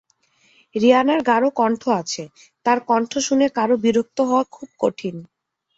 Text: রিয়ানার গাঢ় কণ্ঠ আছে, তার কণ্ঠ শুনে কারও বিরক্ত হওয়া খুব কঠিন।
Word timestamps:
রিয়ানার 0.75 1.19
গাঢ় 1.23 1.47
কণ্ঠ 1.55 1.81
আছে, 2.01 2.23
তার 2.65 2.77
কণ্ঠ 2.87 3.11
শুনে 3.19 3.45
কারও 3.49 3.75
বিরক্ত 3.77 4.17
হওয়া 4.21 4.43
খুব 4.51 4.69
কঠিন। 4.79 5.15